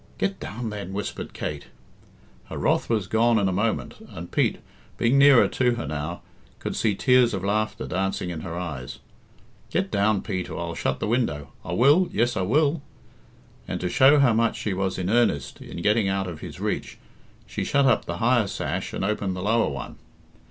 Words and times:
"Get 0.17 0.39
down, 0.39 0.71
then," 0.71 0.93
whispered 0.93 1.31
Kate. 1.31 1.67
Her 2.45 2.57
wrath 2.57 2.89
was 2.89 3.05
gone 3.05 3.37
in 3.37 3.47
a 3.47 3.51
moment, 3.53 3.97
and 4.09 4.31
Pete, 4.31 4.57
being 4.97 5.19
nearer 5.19 5.47
to 5.49 5.75
her 5.75 5.85
now, 5.85 6.23
could 6.57 6.75
see 6.75 6.95
tears 6.95 7.35
of 7.35 7.43
laughter 7.43 7.85
dancing 7.85 8.31
in 8.31 8.41
her 8.41 8.57
eyes. 8.57 8.97
"Get 9.69 9.91
down, 9.91 10.23
Pete, 10.23 10.49
or 10.49 10.59
I'll 10.59 10.73
shut 10.73 11.01
the 11.01 11.05
window, 11.07 11.49
I 11.63 11.73
will 11.73 12.09
yes, 12.11 12.35
I 12.35 12.41
will." 12.41 12.81
And, 13.67 13.79
to 13.79 13.89
show 13.89 14.17
how 14.17 14.33
much 14.33 14.55
she 14.57 14.73
was 14.73 14.97
in 14.97 15.07
earnest 15.07 15.61
in 15.61 15.83
getting 15.83 16.07
out 16.09 16.25
of 16.25 16.39
his 16.39 16.59
reach, 16.59 16.97
she 17.45 17.63
shut 17.63 17.85
up 17.85 18.05
the 18.05 18.17
higher 18.17 18.47
sash 18.47 18.93
and 18.93 19.05
opened 19.05 19.35
the 19.35 19.43
lower 19.43 19.69
one. 19.69 19.97